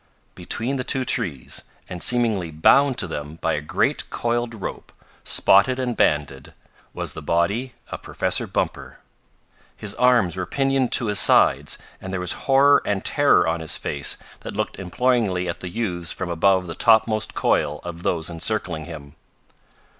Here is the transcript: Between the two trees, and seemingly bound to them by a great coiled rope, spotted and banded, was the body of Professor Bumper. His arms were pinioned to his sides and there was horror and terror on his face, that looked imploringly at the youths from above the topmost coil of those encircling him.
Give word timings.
Between 0.33 0.77
the 0.77 0.83
two 0.83 1.05
trees, 1.05 1.61
and 1.87 2.01
seemingly 2.01 2.49
bound 2.49 2.97
to 2.97 3.05
them 3.07 3.35
by 3.39 3.53
a 3.53 3.61
great 3.61 4.09
coiled 4.09 4.55
rope, 4.55 4.91
spotted 5.23 5.77
and 5.77 5.95
banded, 5.95 6.55
was 6.91 7.13
the 7.13 7.21
body 7.21 7.75
of 7.89 8.01
Professor 8.01 8.47
Bumper. 8.47 8.97
His 9.77 9.93
arms 9.93 10.35
were 10.37 10.47
pinioned 10.47 10.91
to 10.93 11.05
his 11.05 11.19
sides 11.19 11.77
and 12.01 12.11
there 12.11 12.19
was 12.19 12.33
horror 12.49 12.81
and 12.83 13.05
terror 13.05 13.47
on 13.47 13.59
his 13.59 13.77
face, 13.77 14.17
that 14.39 14.55
looked 14.55 14.79
imploringly 14.79 15.47
at 15.47 15.59
the 15.59 15.69
youths 15.69 16.11
from 16.11 16.31
above 16.31 16.65
the 16.65 16.73
topmost 16.73 17.35
coil 17.35 17.79
of 17.83 18.01
those 18.01 18.27
encircling 18.27 18.85
him. 18.85 19.13